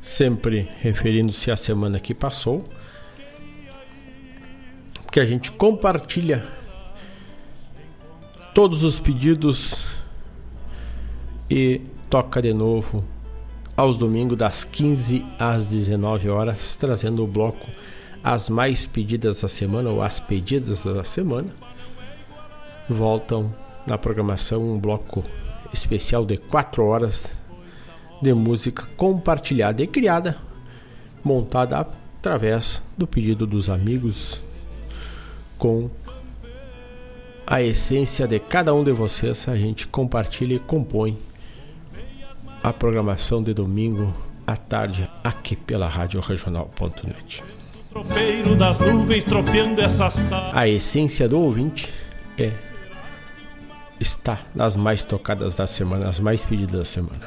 [0.00, 2.64] Sempre referindo-se à semana que passou.
[5.10, 6.44] Que a gente compartilha
[8.52, 9.78] todos os pedidos
[11.48, 11.80] e
[12.10, 13.04] toca de novo
[13.76, 17.66] aos domingos das 15 às 19 horas, trazendo o bloco
[18.26, 21.46] as mais pedidas da semana ou as pedidas da semana.
[22.88, 23.54] Voltam
[23.86, 25.24] na programação um bloco
[25.72, 27.30] especial de 4 horas
[28.20, 30.36] de música compartilhada e criada,
[31.22, 31.86] montada
[32.18, 34.40] através do pedido dos amigos
[35.56, 35.88] com
[37.46, 41.16] a essência de cada um de vocês, a gente compartilha e compõe
[42.60, 44.12] a programação de domingo
[44.44, 47.44] à tarde aqui pela Rádio Regional.net.
[48.56, 51.92] das nuvens tropeando essas A essência do ouvinte
[52.38, 52.50] é
[54.00, 57.26] está nas mais tocadas da semana, as mais pedidas da semana.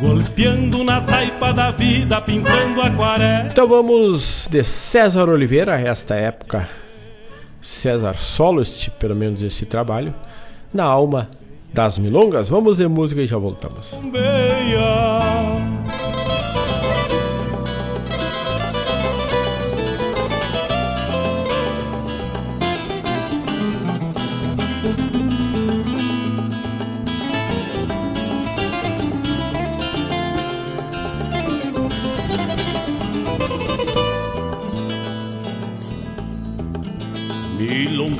[0.00, 3.48] golpeando na taipa da vida, pintando aquarela.
[3.50, 6.68] Então vamos de César Oliveira, esta época,
[7.60, 10.14] César Solost, pelo menos esse trabalho,
[10.72, 11.28] na alma
[11.72, 12.48] das milongas.
[12.48, 13.98] Vamos de música e já voltamos.
[14.10, 15.73] Beia.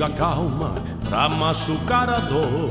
[0.05, 0.75] Milonga calma
[1.09, 2.71] pra machucar a dor.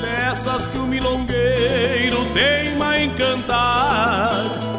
[0.00, 4.30] Peças que o milongueiro teima em cantar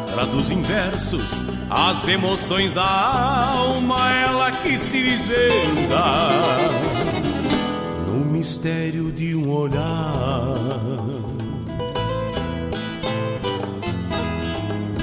[0.06, 6.30] Traduz em versos as emoções da alma Ela que se desvenda.
[8.06, 10.56] No mistério de um olhar.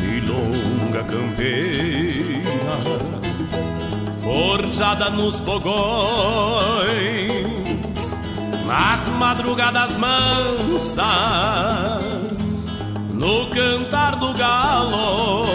[0.01, 2.06] Milonga campeira
[4.37, 5.73] forjada nos fogões,
[8.67, 11.07] nas madrugadas mansas,
[13.11, 15.47] no cantar do galo.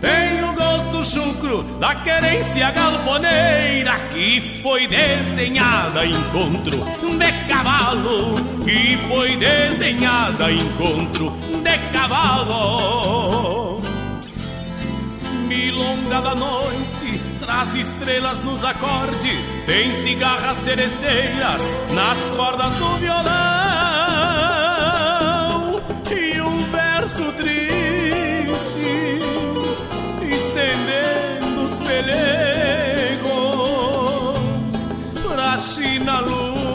[0.00, 9.36] Tem o gosto chucro da querência galponeira que foi desenhada encontro de cavalo, que foi
[9.36, 11.30] desenhada encontro
[11.62, 13.82] de cavalo.
[15.46, 21.60] Milonga da noite traz estrelas nos acordes, tem cigarras seresteiras
[21.92, 23.30] nas cordas do violão
[26.12, 29.18] e um verso triste
[30.30, 32.06] estendendo os pelegos
[35.26, 36.70] pra China lua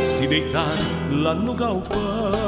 [0.00, 0.78] se deitar
[1.10, 2.45] lá no galpão.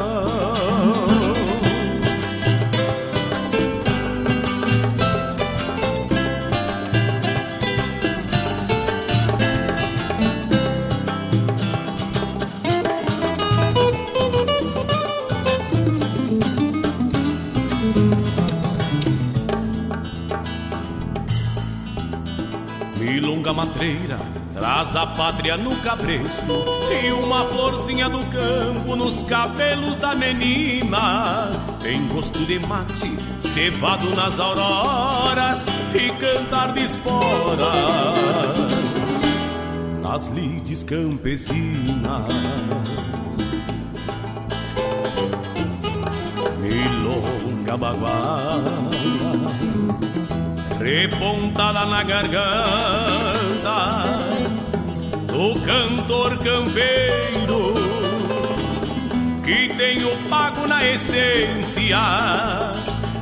[23.52, 24.18] Matreira
[24.52, 26.64] traz a pátria no cabresto
[27.02, 31.50] e uma florzinha do campo nos cabelos da menina.
[31.80, 37.68] Tem gosto de mate, cevado nas auroras e cantar de esporas
[40.02, 42.32] nas lides campesinas.
[46.60, 48.88] Milonga baguala
[50.80, 53.17] repontada na garganta
[55.26, 57.74] do cantor campeiro
[59.44, 61.98] que tem o pago na essência.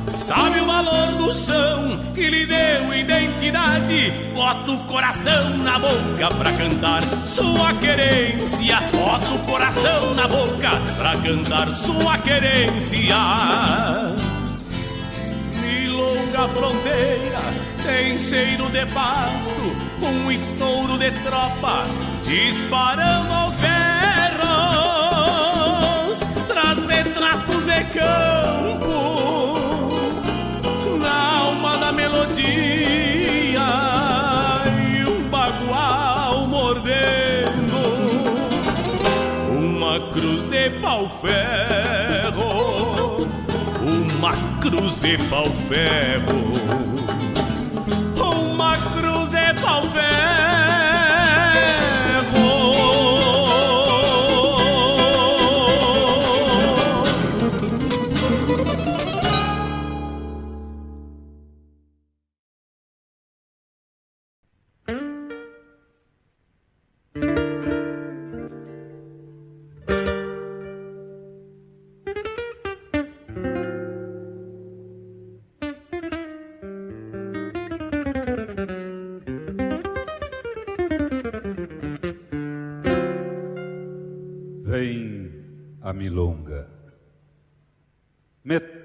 [0.09, 4.11] Sabe o valor do chão que lhe deu identidade?
[4.35, 8.79] Bota o coração na boca pra cantar sua querência.
[8.93, 13.15] Bota o coração na boca pra cantar sua querência
[16.37, 17.26] longa fronteira
[17.97, 21.83] tem cheiro de pasto, um estouro de tropa
[22.21, 23.79] disparando aos berros,
[26.47, 29.57] traz retratos de campo
[30.99, 32.37] na alma da melodia
[34.91, 37.79] e um bagual mordendo
[39.49, 42.27] uma cruz de pau-ferro
[44.19, 46.46] uma cruz de pau-ferro,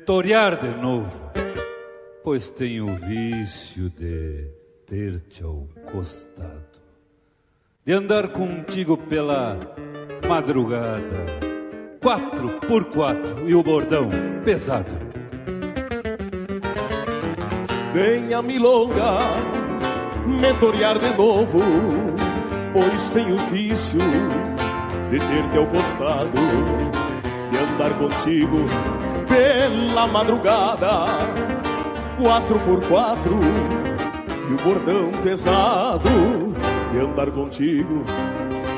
[0.06, 1.30] torear de novo,
[2.24, 4.48] pois tenho o vício de
[4.86, 6.80] ter-te ao costado,
[7.84, 9.58] de andar contigo pela
[10.28, 11.26] madrugada,
[12.00, 14.10] quatro por quatro e o bordão
[14.44, 14.92] pesado.
[17.92, 19.18] Venha milonga
[20.26, 21.60] me torear de novo,
[22.72, 24.00] pois tenho vício
[25.10, 26.40] de ter-te ao costado,
[27.50, 28.66] de andar contigo
[29.32, 31.06] pela madrugada,
[32.20, 33.40] quatro por quatro
[34.50, 36.54] e o bordão pesado
[36.90, 38.04] de andar contigo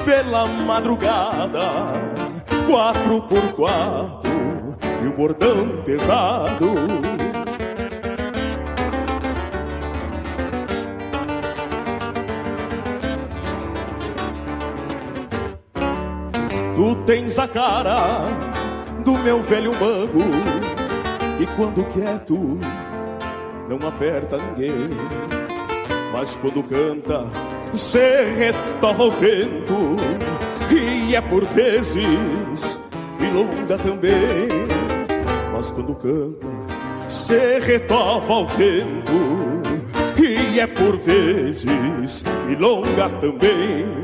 [0.04, 1.70] pela madrugada,
[2.70, 6.72] quatro por quatro e o bordão pesado.
[16.76, 18.53] Tu tens a cara
[19.04, 20.24] do meu velho mango.
[21.38, 22.58] E quando quieto
[23.68, 24.90] não aperta ninguém.
[26.12, 27.26] Mas quando canta
[27.72, 29.96] se retova o vento.
[30.70, 32.80] E é por vezes
[33.20, 34.48] milonga também.
[35.52, 36.48] Mas quando canta
[37.08, 39.64] se retova o vento.
[40.22, 44.03] E é por vezes milonga também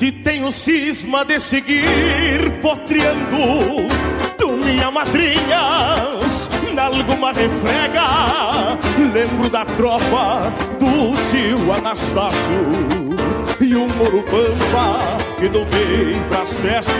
[0.00, 3.86] Se tenho cisma de seguir potreando
[4.38, 8.78] Tu minha madrinhas Nalguma refrega
[9.12, 12.54] Lembro da tropa do tio Anastácio
[13.60, 15.00] E o Moro Pampa
[15.38, 16.96] que domei pras festas.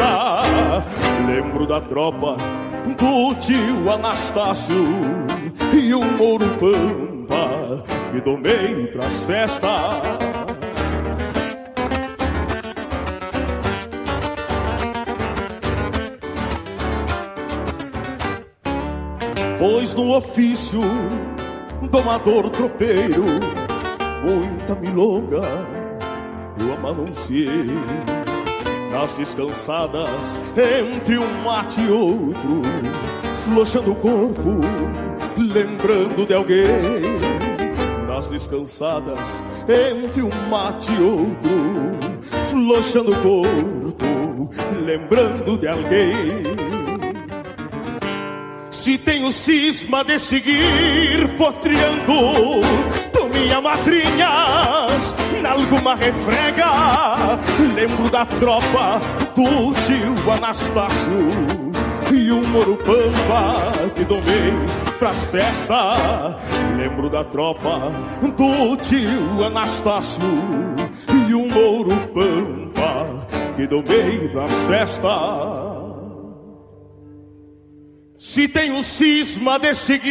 [1.26, 2.36] Lembro da tropa
[2.84, 4.86] do tio Anastácio
[5.72, 7.82] E o Moro Pampa
[8.12, 10.49] que domei pras festas
[19.60, 20.80] Pois no ofício
[21.90, 23.26] domador tropeiro
[24.24, 25.42] Muita milonga
[26.58, 27.66] eu amanunciei
[28.90, 32.62] Nas descansadas entre um mate e outro
[33.44, 34.60] Flochando o corpo,
[35.36, 36.66] lembrando de alguém.
[38.06, 41.50] Nas descansadas entre um mate e outro
[42.50, 44.50] Flochando o corpo,
[44.82, 46.69] lembrando de alguém
[48.80, 52.62] se tenho cisma de seguir potreando
[53.12, 57.38] Tu minha madrinhas Nalguma refrega
[57.74, 58.98] Lembro da tropa
[59.36, 61.12] do tio Anastácio
[62.10, 64.54] E o Moro Pampa que domei
[64.98, 66.38] pras festas
[66.78, 67.92] Lembro da tropa
[68.22, 70.22] do tio Anastácio
[71.28, 73.26] E o Moro Pampa
[73.56, 75.69] que domei pras festas
[78.20, 80.10] se tenho cisma de seguir.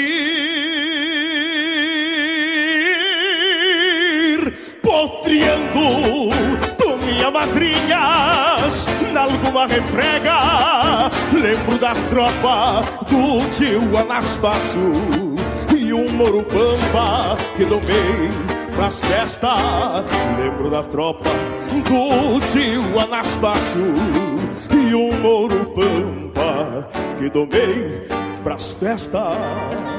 [4.82, 6.32] Potreando
[6.76, 14.92] tu minha madrinhas nalguma refrega lembro da tropa do tio Anastácio
[15.78, 18.32] e um Moro Pampa que domei
[18.76, 19.54] pras festas.
[20.36, 21.30] Lembro da tropa
[21.70, 23.94] do tio Anastácio
[24.72, 26.19] e um Moro Pampa
[27.18, 28.08] que domei
[28.44, 29.99] pras festas.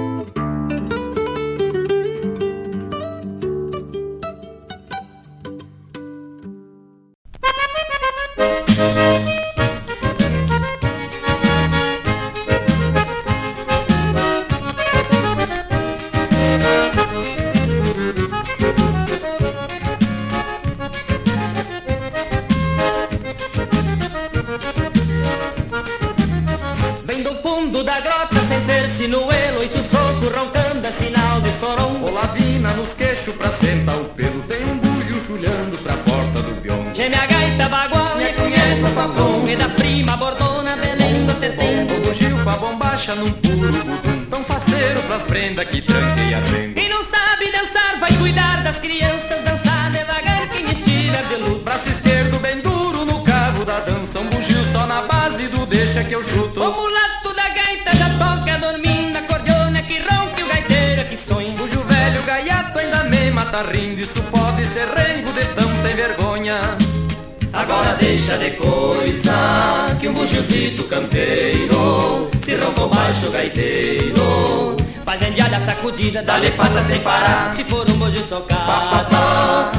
[73.21, 74.75] do gaiteiro.
[75.05, 77.53] Fazendo a sacudida, dá-lhe pata sem parar.
[77.55, 79.15] Se for um bojo socado,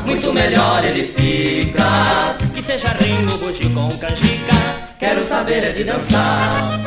[0.05, 2.37] muito melhor ele fica.
[2.55, 4.55] Que seja ringo, bojo com canjica.
[4.99, 6.81] Quero saber é de dançar.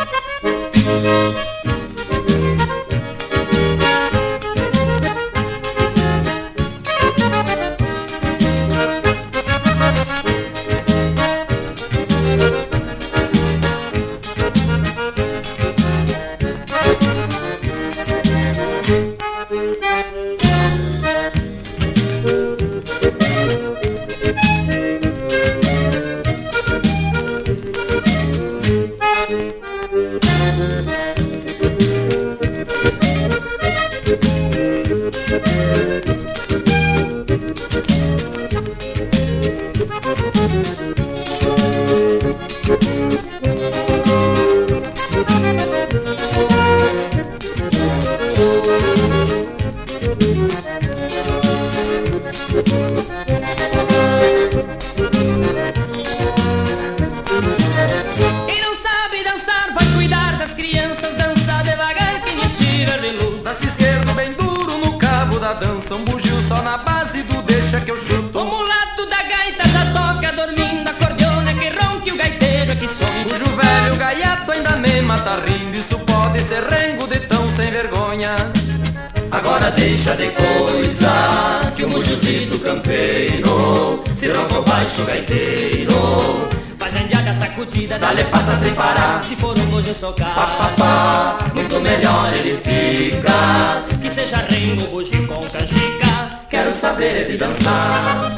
[92.65, 93.85] Fica.
[94.01, 94.47] Que seja
[94.89, 96.45] bujo com canjica.
[96.49, 98.35] Quero saber de dançar.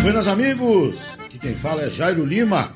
[0.00, 2.72] Buenas amigos, aqui quem fala é Jairo Lima.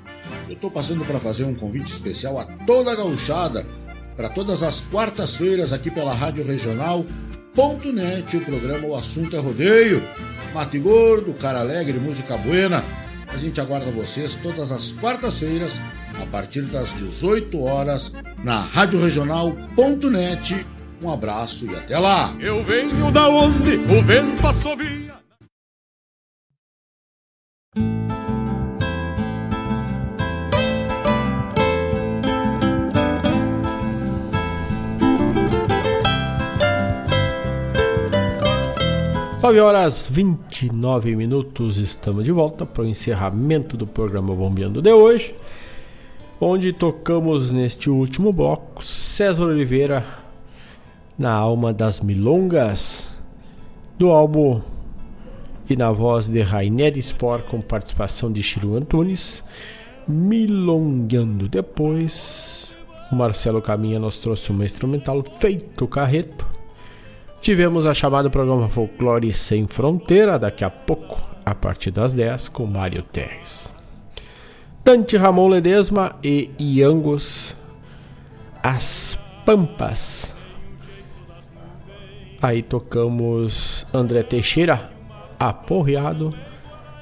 [0.49, 3.65] Eu estou passando para fazer um convite especial a toda a gauchada
[4.20, 10.02] para todas as quartas-feiras aqui pela Rádio Regional.net, o programa O Assunto é Rodeio.
[10.52, 12.84] Mate Gordo, Cara Alegre, Música Buena.
[13.28, 15.80] A gente aguarda vocês todas as quartas-feiras,
[16.20, 18.12] a partir das 18 horas,
[18.44, 20.66] na Rádio Regional.net.
[21.02, 22.36] Um abraço e até lá!
[22.38, 25.19] Eu venho da onde o vento assovia.
[39.42, 45.34] Nove horas 29 minutos, estamos de volta para o encerramento do programa Bombeando de hoje,
[46.38, 50.04] onde tocamos neste último bloco César Oliveira
[51.18, 53.16] na alma das milongas
[53.98, 54.60] do álbum
[55.70, 59.42] e na voz de Rainer Spor com participação de Chiru Antunes,
[60.06, 61.48] Milongueando.
[61.48, 62.76] Depois,
[63.10, 66.60] o Marcelo Caminha nos trouxe uma instrumental feito carreto.
[67.40, 72.66] Tivemos a chamada programa Folclore Sem Fronteira, daqui a pouco, a partir das 10, com
[72.66, 73.72] Mário Terres.
[74.84, 77.56] Tante Ramon Ledesma e Iangos
[78.62, 80.34] As Pampas.
[82.42, 84.90] Aí tocamos André Teixeira,
[85.38, 86.34] Aporreado.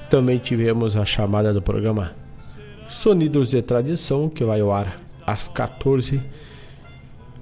[0.09, 2.15] Também tivemos a chamada do programa
[2.87, 6.21] Sonidos de Tradição, que vai ao ar às 14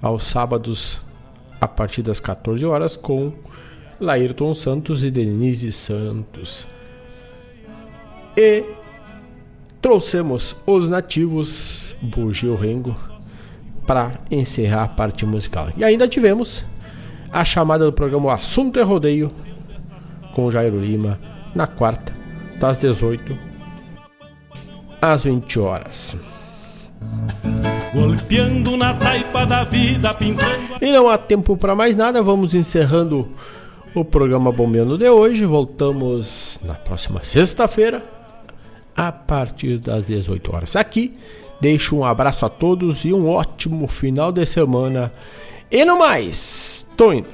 [0.02, 1.00] aos sábados
[1.60, 3.34] a partir das 14 horas com
[4.00, 6.68] Laírton Santos e Denise Santos.
[8.36, 8.64] E
[9.82, 12.96] trouxemos os nativos Bugio Rengo
[13.86, 15.70] para encerrar a parte musical.
[15.76, 16.64] E ainda tivemos
[17.32, 19.32] a chamada do programa O Assunto é Rodeio
[20.36, 21.20] com Jairo Lima
[21.56, 22.14] na quarta,
[22.60, 23.36] das 18
[25.02, 26.16] às 20 horas.
[27.94, 30.78] Golpeando na taipa da vida, pintando.
[30.82, 33.30] E não há tempo para mais nada, vamos encerrando
[33.96, 35.46] o programa Bombeando de hoje.
[35.46, 38.04] Voltamos na próxima sexta-feira,
[38.96, 40.76] a partir das 18 horas.
[40.76, 41.14] Aqui,
[41.60, 45.12] deixo um abraço a todos e um ótimo final de semana.
[45.72, 47.30] E no mais, tô indo.